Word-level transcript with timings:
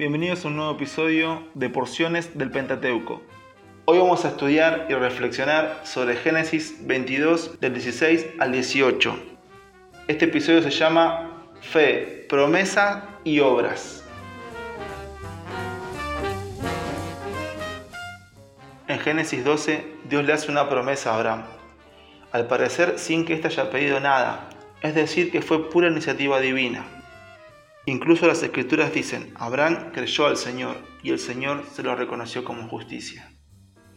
bienvenidos 0.00 0.46
a 0.46 0.48
un 0.48 0.56
nuevo 0.56 0.72
episodio 0.72 1.46
de 1.52 1.68
Porciones 1.68 2.38
del 2.38 2.50
Pentateuco. 2.50 3.20
Hoy 3.84 3.98
vamos 3.98 4.24
a 4.24 4.28
estudiar 4.28 4.86
y 4.88 4.94
reflexionar 4.94 5.82
sobre 5.84 6.16
Génesis 6.16 6.86
22 6.86 7.60
del 7.60 7.74
16 7.74 8.26
al 8.38 8.50
18. 8.50 9.14
Este 10.08 10.24
episodio 10.24 10.62
se 10.62 10.70
llama 10.70 11.44
Fe, 11.60 12.24
promesa 12.30 13.10
y 13.24 13.40
obras. 13.40 14.02
En 18.88 18.98
Génesis 19.00 19.44
12, 19.44 19.84
Dios 20.08 20.24
le 20.24 20.32
hace 20.32 20.50
una 20.50 20.70
promesa 20.70 21.10
a 21.10 21.16
Abraham, 21.16 21.42
al 22.32 22.46
parecer 22.46 22.98
sin 22.98 23.26
que 23.26 23.34
éste 23.34 23.48
haya 23.48 23.70
pedido 23.70 24.00
nada, 24.00 24.48
es 24.80 24.94
decir, 24.94 25.30
que 25.30 25.42
fue 25.42 25.68
pura 25.68 25.88
iniciativa 25.88 26.40
divina. 26.40 26.86
Incluso 27.86 28.26
las 28.26 28.42
escrituras 28.42 28.92
dicen, 28.92 29.32
Abraham 29.36 29.90
creyó 29.92 30.26
al 30.26 30.36
Señor 30.36 30.76
y 31.02 31.10
el 31.10 31.18
Señor 31.18 31.64
se 31.72 31.82
lo 31.82 31.96
reconoció 31.96 32.44
como 32.44 32.68
justicia. 32.68 33.32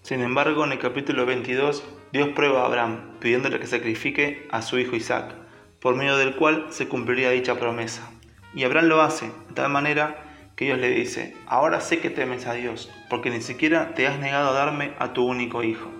Sin 0.00 0.22
embargo, 0.22 0.64
en 0.64 0.72
el 0.72 0.78
capítulo 0.78 1.26
22, 1.26 1.84
Dios 2.12 2.28
prueba 2.30 2.62
a 2.62 2.66
Abraham 2.66 3.18
pidiéndole 3.20 3.60
que 3.60 3.66
sacrifique 3.66 4.48
a 4.50 4.62
su 4.62 4.78
hijo 4.78 4.96
Isaac, 4.96 5.34
por 5.80 5.94
medio 5.94 6.16
del 6.16 6.36
cual 6.36 6.68
se 6.70 6.88
cumpliría 6.88 7.30
dicha 7.30 7.58
promesa. 7.58 8.10
Y 8.54 8.64
Abraham 8.64 8.86
lo 8.86 9.02
hace 9.02 9.26
de 9.26 9.54
tal 9.54 9.70
manera 9.70 10.22
que 10.56 10.64
Dios 10.64 10.78
le 10.78 10.88
dice, 10.88 11.36
ahora 11.46 11.80
sé 11.80 11.98
que 11.98 12.08
temes 12.08 12.46
a 12.46 12.54
Dios, 12.54 12.90
porque 13.10 13.28
ni 13.30 13.42
siquiera 13.42 13.94
te 13.94 14.06
has 14.06 14.18
negado 14.18 14.50
a 14.50 14.54
darme 14.54 14.94
a 14.98 15.12
tu 15.12 15.26
único 15.26 15.62
hijo. 15.62 15.90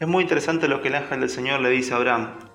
Es 0.00 0.06
muy 0.06 0.22
interesante 0.22 0.68
lo 0.68 0.82
que 0.82 0.88
el 0.88 0.96
ángel 0.96 1.20
del 1.20 1.30
Señor 1.30 1.60
le 1.60 1.70
dice 1.70 1.94
a 1.94 1.96
Abraham, 1.96 2.49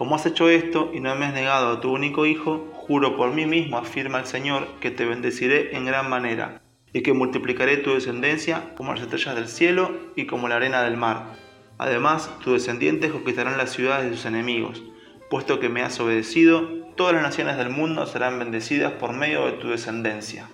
como 0.00 0.14
has 0.14 0.24
hecho 0.24 0.48
esto 0.48 0.90
y 0.94 1.00
no 1.00 1.14
me 1.14 1.26
has 1.26 1.34
negado 1.34 1.72
a 1.72 1.80
tu 1.82 1.92
único 1.92 2.24
hijo, 2.24 2.66
juro 2.72 3.18
por 3.18 3.34
mí 3.34 3.44
mismo, 3.44 3.76
afirma 3.76 4.20
el 4.20 4.24
Señor, 4.24 4.66
que 4.80 4.90
te 4.90 5.04
bendeciré 5.04 5.76
en 5.76 5.84
gran 5.84 6.08
manera, 6.08 6.62
y 6.94 7.02
que 7.02 7.12
multiplicaré 7.12 7.76
tu 7.76 7.92
descendencia 7.92 8.72
como 8.78 8.94
las 8.94 9.02
estrellas 9.02 9.34
del 9.34 9.46
cielo 9.46 9.90
y 10.16 10.24
como 10.24 10.48
la 10.48 10.56
arena 10.56 10.82
del 10.82 10.96
mar. 10.96 11.34
Además, 11.76 12.30
tus 12.42 12.54
descendientes 12.54 13.12
conquistarán 13.12 13.58
las 13.58 13.72
ciudades 13.72 14.08
de 14.08 14.16
sus 14.16 14.24
enemigos. 14.24 14.82
Puesto 15.28 15.60
que 15.60 15.68
me 15.68 15.82
has 15.82 16.00
obedecido, 16.00 16.66
todas 16.96 17.12
las 17.12 17.22
naciones 17.22 17.58
del 17.58 17.68
mundo 17.68 18.06
serán 18.06 18.38
bendecidas 18.38 18.92
por 18.92 19.12
medio 19.12 19.44
de 19.44 19.52
tu 19.52 19.68
descendencia. 19.68 20.48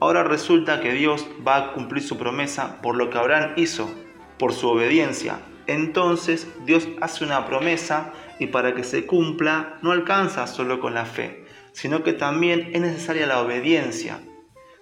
Ahora 0.00 0.24
resulta 0.24 0.80
que 0.80 0.94
Dios 0.94 1.26
va 1.46 1.56
a 1.56 1.72
cumplir 1.74 2.02
su 2.02 2.16
promesa 2.16 2.80
por 2.80 2.96
lo 2.96 3.10
que 3.10 3.18
Abraham 3.18 3.52
hizo, 3.56 3.94
por 4.38 4.54
su 4.54 4.70
obediencia. 4.70 5.38
Entonces 5.66 6.48
Dios 6.64 6.88
hace 7.02 7.24
una 7.24 7.44
promesa 7.44 8.14
y 8.40 8.48
para 8.48 8.74
que 8.74 8.82
se 8.82 9.06
cumpla 9.06 9.78
no 9.82 9.92
alcanza 9.92 10.48
solo 10.48 10.80
con 10.80 10.94
la 10.94 11.04
fe, 11.04 11.44
sino 11.72 12.02
que 12.02 12.12
también 12.12 12.70
es 12.72 12.80
necesaria 12.80 13.26
la 13.26 13.40
obediencia. 13.40 14.18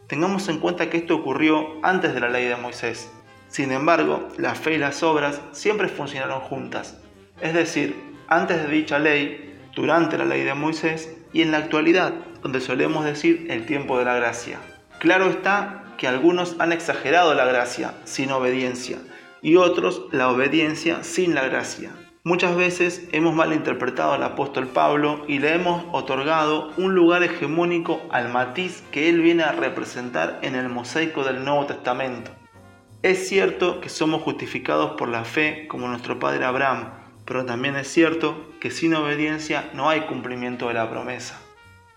Tengamos 0.07 0.49
en 0.49 0.59
cuenta 0.59 0.89
que 0.89 0.97
esto 0.97 1.17
ocurrió 1.17 1.67
antes 1.83 2.15
de 2.15 2.21
la 2.21 2.31
ley 2.31 2.47
de 2.47 2.57
Moisés. 2.57 3.13
Sin 3.49 3.73
embargo, 3.73 4.29
la 4.39 4.55
fe 4.55 4.75
y 4.75 4.79
las 4.79 5.03
obras 5.03 5.43
siempre 5.53 5.89
funcionaron 5.89 6.41
juntas. 6.41 7.03
Es 7.41 7.53
decir, 7.53 7.97
antes 8.29 8.63
de 8.63 8.69
dicha 8.69 8.99
ley, 8.99 9.59
durante 9.75 10.17
la 10.17 10.25
ley 10.25 10.45
de 10.45 10.55
Moisés 10.55 11.15
y 11.33 11.43
en 11.43 11.51
la 11.51 11.59
actualidad, 11.59 12.15
donde 12.43 12.61
solemos 12.61 13.05
decir 13.05 13.49
el 13.51 13.67
tiempo 13.67 13.99
de 13.99 14.05
la 14.05 14.15
gracia. 14.15 14.61
Claro 15.01 15.29
está 15.29 15.95
que 15.99 16.07
algunos 16.07 16.57
han 16.61 16.73
exagerado 16.73 17.35
la 17.35 17.45
gracia 17.45 17.95
sin 18.05 18.31
obediencia 18.31 18.99
y 19.43 19.57
otros 19.57 20.03
la 20.13 20.31
obediencia 20.31 21.03
sin 21.03 21.35
la 21.35 21.47
gracia. 21.49 21.91
Muchas 22.29 22.57
veces 22.57 23.09
hemos 23.13 23.35
malinterpretado 23.35 24.13
al 24.13 24.23
apóstol 24.23 24.67
Pablo 24.67 25.25
y 25.29 25.39
le 25.39 25.55
hemos 25.55 25.87
otorgado 25.93 26.71
un 26.77 26.95
lugar 26.95 27.23
hegemónico 27.23 28.03
al 28.11 28.29
matiz 28.29 28.83
que 28.93 29.09
él 29.09 29.23
viene 29.23 29.45
a 29.45 29.53
representar 29.53 30.39
en 30.43 30.55
el 30.55 30.69
mosaico 30.69 31.25
del 31.25 31.43
Nuevo 31.43 31.65
Testamento. 31.65 32.31
Es 33.03 33.31
cierto 33.31 33.81
que 33.81 33.89
somos 33.89 34.21
justificados 34.21 34.91
por 34.99 35.09
la 35.09 35.25
fe 35.25 35.67
como 35.69 35.89
nuestro 35.89 36.19
padre 36.19 36.45
Abraham, 36.45 36.91
pero 37.25 37.47
también 37.47 37.77
es 37.77 37.89
cierto 37.89 38.53
que 38.61 38.71
sin 38.71 38.95
obediencia 38.95 39.71
no 39.73 39.89
hay 39.89 40.03
cumplimiento 40.03 40.69
de 40.69 40.75
la 40.75 40.91
promesa. 40.91 41.41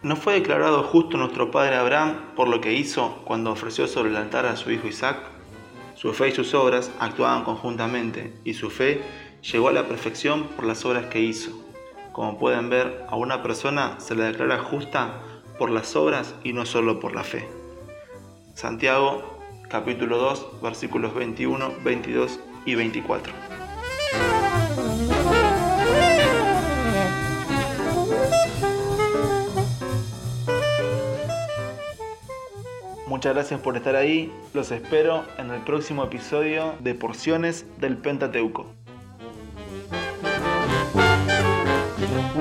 ¿No 0.02 0.16
fue 0.16 0.36
declarado 0.36 0.82
justo 0.84 1.18
nuestro 1.18 1.52
padre 1.52 1.76
Abraham 1.76 2.16
por 2.38 2.48
lo 2.48 2.62
que 2.62 2.72
hizo 2.72 3.22
cuando 3.26 3.52
ofreció 3.52 3.86
sobre 3.86 4.12
el 4.12 4.16
altar 4.16 4.46
a 4.46 4.56
su 4.56 4.72
hijo 4.72 4.88
Isaac? 4.88 5.18
Su 5.96 6.14
fe 6.14 6.30
y 6.30 6.32
sus 6.32 6.54
obras 6.54 6.90
actuaban 7.00 7.44
conjuntamente 7.44 8.34
y 8.46 8.54
su 8.54 8.72
fe 8.72 9.02
llegó 9.42 9.70
a 9.70 9.74
la 9.74 9.88
perfección 9.88 10.48
por 10.56 10.66
las 10.66 10.86
obras 10.86 11.08
que 11.08 11.20
hizo. 11.20 11.52
Como 12.12 12.38
pueden 12.38 12.70
ver, 12.70 13.06
a 13.10 13.16
una 13.16 13.42
persona 13.42 14.00
se 14.00 14.16
le 14.16 14.24
declara 14.24 14.60
justa 14.60 15.22
por 15.58 15.70
las 15.70 15.96
obras 15.96 16.36
y 16.44 16.54
no 16.54 16.66
solo 16.66 17.00
por 17.00 17.16
la 17.16 17.24
fe. 17.24 17.48
Santiago 18.54 19.40
capítulo 19.70 20.18
2 20.18 20.62
versículos 20.62 21.14
21, 21.16 21.72
22 21.84 22.40
y 22.66 22.76
24. 22.76 23.34
Muchas 33.08 33.34
gracias 33.36 33.60
por 33.60 33.78
estar 33.78 33.96
ahí. 33.96 34.34
Los 34.54 34.72
espero 34.72 35.24
en 35.38 35.52
el 35.52 35.62
próximo 35.62 36.04
episodio 36.04 36.74
de 36.80 36.96
Porciones 36.96 37.66
del 37.80 37.98
Pentateuco. 37.98 38.81
Thank 42.12 42.36
you. 42.36 42.41